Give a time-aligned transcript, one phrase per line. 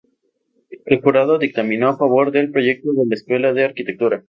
[0.87, 4.19] El jurado dictaminó a favor del proyecto de la Escuela de Arquitectura.